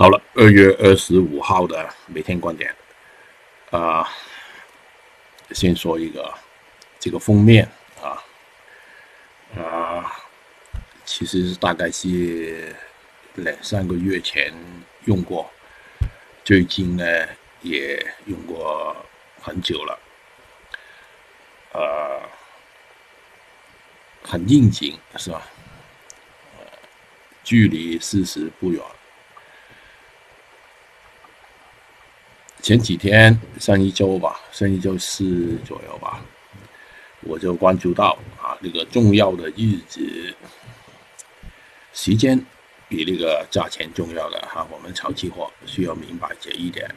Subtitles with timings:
[0.00, 2.74] 好了，二月二十五号的每天观点，
[3.70, 4.08] 啊，
[5.50, 6.32] 先说一个
[6.98, 7.68] 这个封面
[8.02, 8.16] 啊，
[9.62, 10.10] 啊，
[11.04, 12.74] 其实大概是
[13.34, 14.50] 两三个月前
[15.04, 15.50] 用过，
[16.44, 17.04] 最近呢
[17.60, 18.96] 也用过
[19.42, 20.00] 很久了，
[21.74, 22.24] 啊，
[24.22, 25.46] 很应景是吧？
[27.44, 28.82] 距离事实不远。
[32.70, 36.24] 前几天上一周吧，上一周四左右吧，
[37.22, 40.32] 我就关注到啊，那个重要的日子，
[41.92, 42.40] 时间
[42.88, 44.64] 比那个价钱重要的哈。
[44.70, 46.88] 我们炒期货需要明白这一点。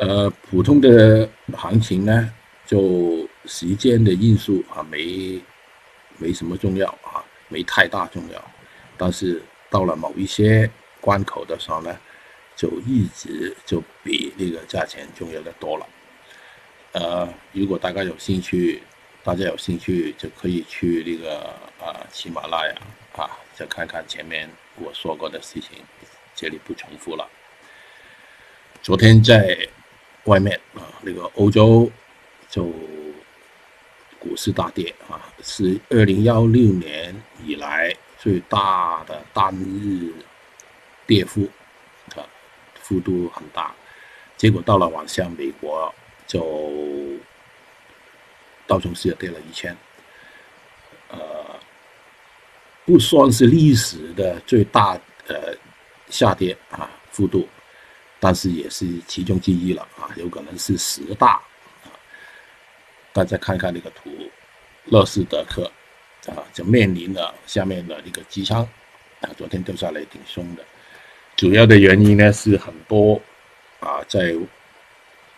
[0.00, 2.28] 呃，普通的行情呢，
[2.66, 5.40] 就时间的因素啊，没
[6.18, 8.44] 没什么重要啊，没太大重要。
[8.98, 10.68] 但是到了某一些
[11.00, 11.96] 关口的时候呢，
[12.54, 15.86] 就一直就比那个价钱重要的多了，
[16.92, 18.82] 呃，如果大家有兴趣，
[19.24, 22.74] 大家有兴趣就可以去那个啊喜马拉雅
[23.16, 25.78] 啊，再看看前面我说过的事情，
[26.34, 27.28] 这里不重复了。
[28.82, 29.68] 昨天在
[30.24, 31.90] 外面啊，那个欧洲
[32.48, 32.64] 就
[34.18, 37.14] 股市大跌啊，是二零幺六年
[37.44, 40.12] 以来最大的单日
[41.06, 41.48] 跌幅
[42.14, 42.22] 啊。
[42.82, 43.74] 幅度很大，
[44.36, 45.92] 结果到了晚上，美国
[46.26, 46.40] 就
[48.66, 49.76] 道琼斯也跌了一千，
[51.08, 51.18] 呃，
[52.84, 55.54] 不算是历史的最大呃
[56.08, 57.48] 下跌啊幅度，
[58.18, 61.34] 但是也是其中之一了啊，有可能是十大
[61.84, 61.88] 啊。
[63.12, 64.10] 大家看看那个图，
[64.86, 65.70] 乐视德克
[66.26, 68.62] 啊，就面临了下面的那个机舱
[69.20, 70.64] 啊，昨天掉下来挺凶的。
[71.34, 73.20] 主要的原因呢是很多
[73.80, 74.36] 啊，在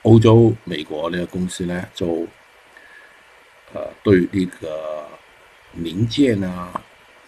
[0.02, 2.26] 欧洲、美国那个公司呢，就
[3.72, 5.08] 呃对那个
[5.72, 6.78] 零件啊、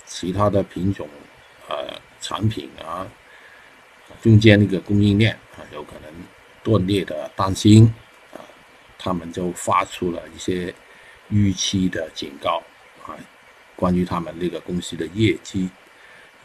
[0.04, 1.08] 其他的品种
[1.68, 3.06] 呃产品啊，
[4.20, 6.12] 中间那个供应链啊有可能
[6.62, 7.91] 断裂的担心
[8.34, 8.44] 啊，
[8.98, 10.74] 他们就发出了一些
[11.30, 12.62] 预期的警告
[13.06, 13.16] 啊，
[13.74, 15.70] 关于他们那个公司的业绩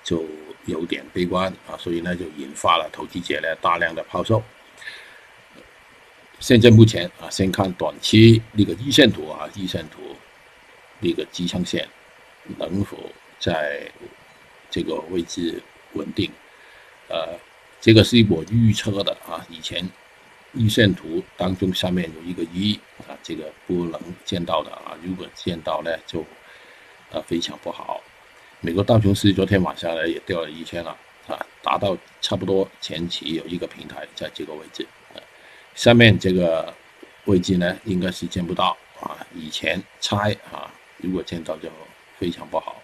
[0.01, 0.23] 就。
[0.65, 4.41] 有点悲观啊，所以呢就引发了投资者呢大量的抛售。
[6.39, 9.99] 现在目前啊，先看短期那个日线图啊，日线图
[10.99, 11.87] 那个支撑线
[12.57, 12.97] 能否
[13.39, 13.91] 在
[14.69, 15.61] 这个位置
[15.93, 16.31] 稳定？
[17.09, 17.37] 呃，
[17.79, 19.87] 这个是我预测的啊，以前
[20.53, 22.73] 日线图当中下面有一个一
[23.07, 26.25] 啊，这个不能见到的啊，如果见到呢就
[27.11, 28.01] 呃非常不好。
[28.63, 30.95] 美国道琼斯昨天晚上呢也掉了一千了
[31.27, 34.85] 啊，达到差不多前期有一个平台在这个位置
[35.15, 35.17] 啊，
[35.73, 36.71] 下面这个
[37.25, 41.67] 位置呢应该是见不到啊，以前猜啊，如果见到就
[42.19, 42.79] 非常不好。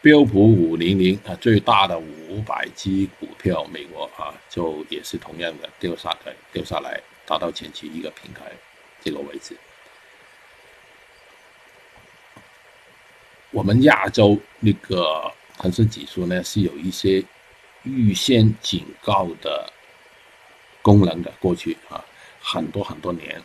[0.00, 8.52] 标普五零零啊，最大的五百只股票，美国啊就也是同样的掉下来，掉下来达到前期一个平台
[9.02, 9.56] 这个位置。
[13.54, 17.24] 我们亚洲那个恒生指数呢，是有一些
[17.84, 19.72] 预先警告的
[20.82, 21.32] 功能的。
[21.38, 22.04] 过去啊，
[22.40, 23.40] 很多很多年，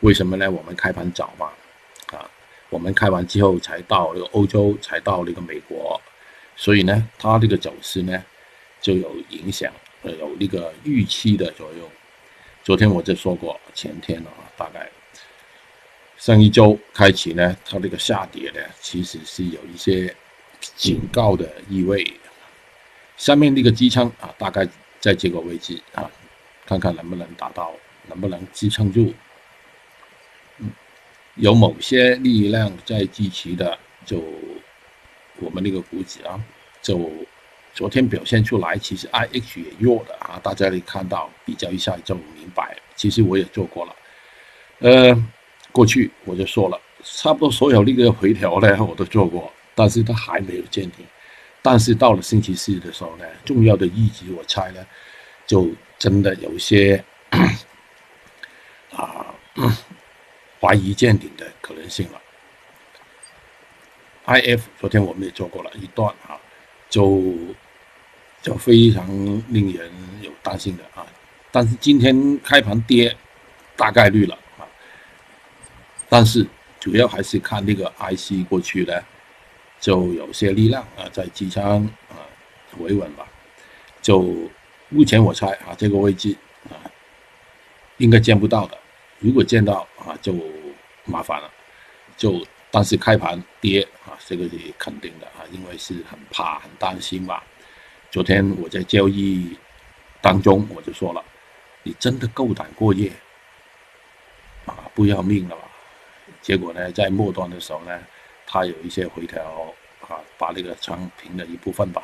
[0.00, 0.50] 为什么呢？
[0.50, 1.52] 我们开盘早嘛，
[2.08, 2.28] 啊，
[2.70, 6.00] 我们开完之后才到那个欧洲，才到那个美国，
[6.56, 8.20] 所以呢，它这个走势呢
[8.80, 11.88] 就有影响，呃，有那个预期的作用。
[12.64, 14.90] 昨天我就说过，前天啊，大概。
[16.22, 20.14] 上一周开启呢，它这个下跌呢，其实是有一些
[20.76, 22.06] 警告的意味。
[23.16, 24.64] 下面那个支撑啊，大概
[25.00, 26.08] 在这个位置啊，
[26.64, 27.74] 看看能不能达到，
[28.06, 29.12] 能不能支撑住。
[31.34, 34.22] 有某些力量在支持的，就
[35.40, 36.40] 我们那个股指啊，
[36.80, 37.10] 就
[37.74, 42.76] 昨天表现出来，其实 I H 也弱的啊，大家可以看到，比较一下就明白。
[42.94, 43.96] 其实我也做过了，
[44.78, 45.28] 呃。
[45.72, 51.04] 过去我就说了，差不多所有那个回调呢，我都做过，但是它还没有见顶。
[51.62, 54.86] 但是到了星期四的时候呢，重要的一级我猜呢，
[55.46, 57.02] 就真的有些
[58.94, 59.26] 啊
[60.60, 62.20] 怀疑见顶的可能性了。
[64.24, 66.38] I F 昨天我们也做过了一段啊，
[66.88, 67.34] 就
[68.42, 69.08] 就非常
[69.48, 69.90] 令人
[70.20, 71.06] 有担心的啊。
[71.50, 73.16] 但是今天开盘跌，
[73.76, 74.38] 大概率了。
[76.12, 76.46] 但是
[76.78, 78.92] 主要还是看那个 IC 过去呢，
[79.80, 82.20] 就有些力量啊在支撑啊
[82.76, 83.26] 维稳吧，
[84.02, 84.20] 就
[84.90, 86.36] 目前我猜啊，这个位置
[86.68, 86.76] 啊，
[87.96, 88.76] 应该见不到的。
[89.20, 90.34] 如果见到啊，就
[91.06, 91.50] 麻烦了。
[92.14, 97.40] 就但是开盘跌啊，这个是肯定的啊，因为是很怕、很担心嘛。
[98.10, 99.56] 昨天我在交易
[100.20, 101.24] 当中我就说了，
[101.82, 103.10] 你真的够胆过夜
[104.66, 105.62] 啊，不要命了吧？
[106.42, 107.98] 结果呢，在末端的时候呢，
[108.46, 109.40] 它有一些回调
[110.00, 112.02] 啊，把那个仓平了一部分吧。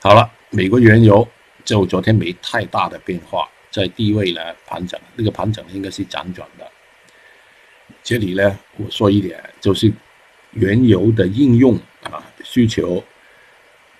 [0.00, 1.28] 好了，美国原油
[1.64, 6.66] 就昨天没太大的变化，在低位呢盘整，那个盘整应该是辗转的。
[8.02, 9.92] 这里呢，我说一点，就是
[10.52, 13.04] 原油的应用啊需求，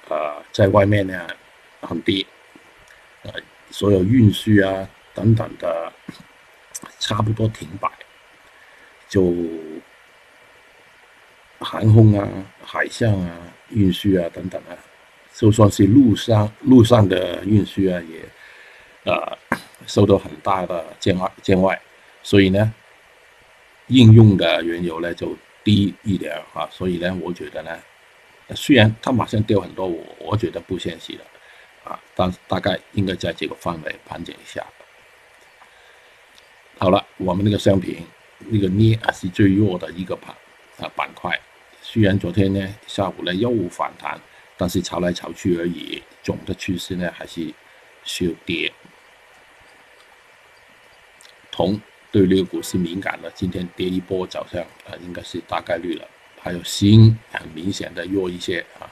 [0.08, 1.26] 啊，在外面呢
[1.82, 2.26] 很低，
[3.24, 3.32] 呃，
[3.70, 5.92] 所有运输啊等等的
[6.98, 7.90] 差不多停摆。
[9.08, 9.34] 就
[11.60, 12.28] 航空啊、
[12.62, 13.36] 海上啊、
[13.70, 14.76] 运输啊等等啊，
[15.34, 18.20] 就算是路上路上的运输啊，也
[19.04, 19.38] 呃
[19.86, 21.80] 受到很大的见外见外，
[22.22, 22.72] 所以呢，
[23.88, 27.76] 应用的原油呢就低一点啊，所以呢，我觉得呢，
[28.54, 31.24] 虽然它马上掉很多，我我觉得不现实的
[31.90, 34.64] 啊，但大概应该在这个范围盘整一下。
[36.78, 38.06] 好了，我们那个商品。
[38.38, 40.30] 那个镍啊是最弱的一个板
[40.78, 41.38] 啊板块，
[41.82, 44.18] 虽然昨天呢下午呢又反弹，
[44.56, 47.52] 但是炒来炒去而已，总的趋势呢还是
[48.04, 48.72] 是跌。
[51.50, 51.80] 铜
[52.12, 56.08] 对这个股市敏感的，今天跌一波，早上啊应该是大概率了。
[56.40, 58.86] 还有锌很明显的弱一些啊，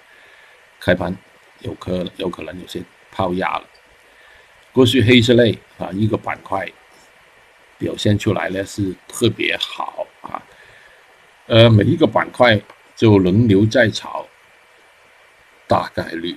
[0.80, 1.16] 开盘
[1.60, 2.82] 有可有可能有些
[3.12, 3.64] 抛压了。
[4.72, 6.68] 过去黑色类啊一个板块。
[7.78, 10.42] 表现出来呢是特别好啊，
[11.46, 12.60] 呃，每一个板块
[12.94, 14.26] 就轮流在炒，
[15.66, 16.36] 大概率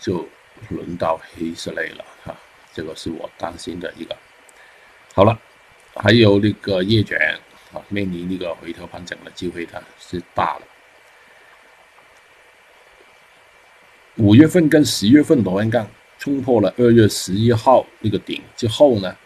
[0.00, 0.26] 就
[0.68, 2.36] 轮到黑色类了哈，
[2.72, 4.16] 这个是我担心的一个。
[5.14, 5.38] 好了，
[5.94, 7.18] 还有那个叶卷
[7.72, 10.62] 啊，面临那个回调盘整的机会它是大了。
[14.16, 15.86] 五月份跟十月份螺纹钢
[16.18, 19.16] 冲破了二月十一号那个顶之后呢？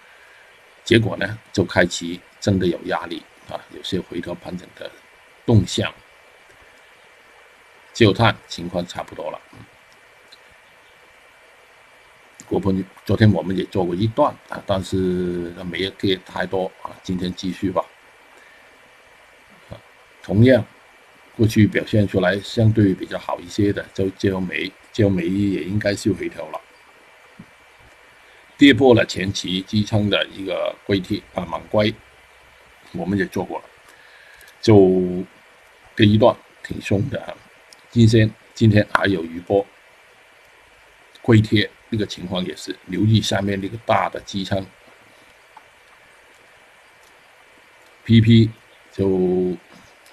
[0.90, 4.90] 结果呢，就开启真的有压力啊，有些回调盘整的
[5.46, 5.94] 动向。
[7.92, 9.40] 焦炭情况差不多了，
[12.48, 14.96] 果盘昨天我们也做过一段啊，但是
[15.70, 17.84] 没有跌太多啊，今天继续吧。
[20.25, 20.64] 同样，
[21.37, 26.60] 过去表现出来相对比较好一些的，就焦煤，焦煤也应该是回调了。
[28.61, 31.95] 跌破了前期支撑的一个硅铁啊，锰硅，
[32.93, 33.65] 我们也做过了，
[34.61, 35.25] 就
[35.97, 37.35] 这一段挺凶的啊。
[37.89, 39.67] 今天今天还有余波，
[41.23, 44.62] 硅铁那个情况也是留意下面那个大的支撑。
[48.05, 48.51] PP
[48.93, 49.57] 就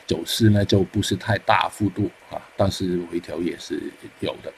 [0.05, 3.91] 走势呢就不是太大幅度啊，但是回调也是
[4.21, 4.53] 有的。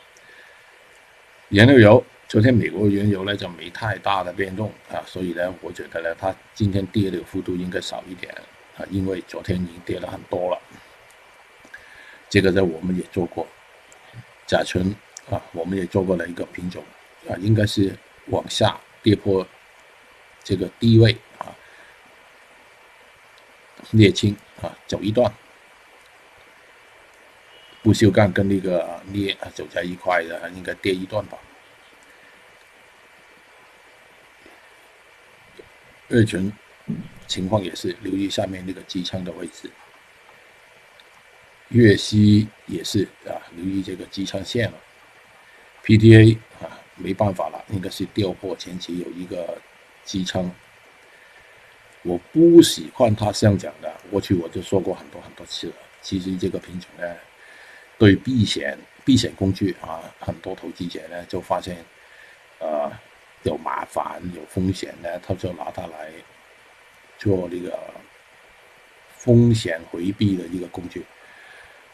[1.49, 2.05] 燃料油。
[2.29, 8.31] 昨天美国原油呢就没太大的变动啊，所以呢，我觉得呢，它今天跌的幅度应该少一点
[8.77, 10.61] 啊，因为昨天已经跌了很多了。
[12.29, 13.47] 这个呢，我们也做过
[14.45, 14.95] 甲醇
[15.31, 16.83] 啊，我们也做过了一个品种
[17.27, 17.97] 啊，应该是
[18.27, 19.43] 往下跌破
[20.43, 21.49] 这个低位啊，
[23.91, 25.33] 沥青啊，走一段，
[27.81, 31.35] 不锈钢跟那个镍啊走在一块的，应该跌一段吧。
[36.09, 36.51] 二群
[37.27, 39.69] 情况也是留意下面那个机枪的位置，
[41.69, 44.77] 粤西也是啊，留意这个机枪线了。
[45.83, 49.57] PDA 啊，没办法了，应该是掉破前期有一个
[50.03, 50.49] 机枪。
[52.01, 55.73] 我不喜欢他这样讲的，过去我就说过很多很多次了。
[56.01, 57.15] 其实这个品种呢，
[57.99, 61.85] 对避险避险工具啊，很多投资者呢就发现，
[62.59, 62.91] 呃。
[63.43, 66.11] 有麻烦、有风险呢，他就拿它来
[67.17, 67.79] 做那个
[69.15, 71.05] 风险回避的一个工具。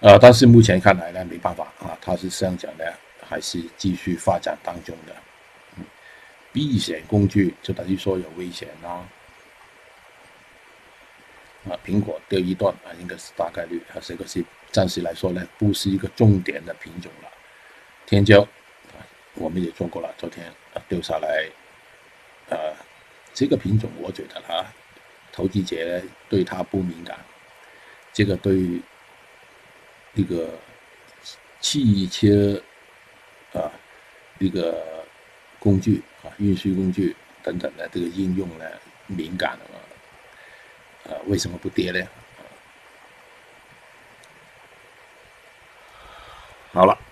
[0.02, 2.94] 呃，但是目前看来呢，没办法啊，它是这样讲的，
[3.28, 5.16] 还是继续发展当中的。
[6.52, 9.06] 避险工具就等于说有危险啦。
[11.70, 17.30] 啊，苹果掉一段啊，应该是大概率啊，这个是暂时来说呢，不是一个重点的品种了。
[18.06, 19.00] 天骄啊，
[19.34, 20.46] 我们也做过了，昨天。
[20.88, 21.50] 掉下来，
[22.50, 22.74] 呃，
[23.34, 24.74] 这个品种我觉得啊，
[25.32, 27.18] 投资者对它不敏感。
[28.14, 28.82] 这个对
[30.14, 30.58] 那个
[31.60, 32.62] 汽车
[33.54, 33.72] 啊，
[34.40, 35.06] 那个
[35.60, 38.66] 工具啊，运输工具等等的这个应用呢
[39.08, 39.66] 敏感了，
[41.04, 42.08] 呃，为什么不跌呢？
[46.72, 46.98] 好了，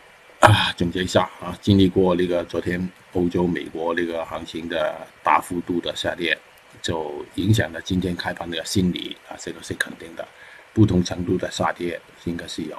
[0.76, 6.38] 总结一下啊，经历过那个昨天欧洲、美国那个行情的大幅度的下跌，
[6.82, 10.28] 就影响了今天开盘的心理啊，这个是肯定的，
[10.74, 12.78] 不同程度的下跌应该是有。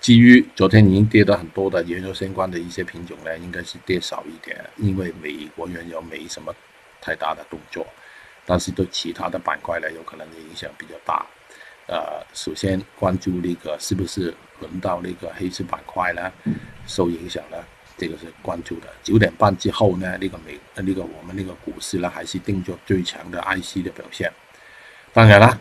[0.00, 6.54] 基于昨天已经跌得很多的原油相关的一些品种呢，应该是跌少一点，因为美国原油没什么
[7.00, 7.86] 太大的动作，
[8.44, 11.24] 但是对其他的板块呢，有可能影响比较大。
[11.86, 16.32] 呃，首先关注那个是不是轮到那个黑色板块呢
[16.86, 17.58] 受影响呢？
[17.96, 18.88] 这个是关注的。
[19.02, 24.32] 九点半之后呢，那个美那个我们那个股市呢，还是定做最强的 IC 的表现。
[25.12, 25.60] 当然了。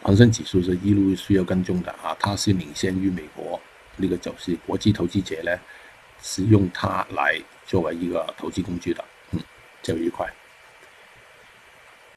[0.00, 3.60] 恒生指数是一路需要跟踪的啊，它是领先于美国
[3.96, 5.50] 那个走势，国际投资者呢
[6.22, 9.40] 是用它来作为一个投资工具的，嗯，
[9.82, 10.24] 就愉快。